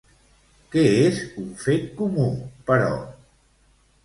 Què 0.75 0.85
és 1.01 1.19
un 1.41 1.51
fet 1.67 1.85
comú, 2.01 2.27
però? 2.73 2.89